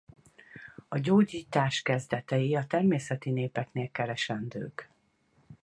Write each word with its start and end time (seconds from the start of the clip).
A 0.87 0.97
gyógyítás 0.97 1.81
kezdetei 1.81 2.55
a 2.55 2.65
természeti 2.65 3.29
népeknél 3.29 3.89
keresendők. 3.91 4.91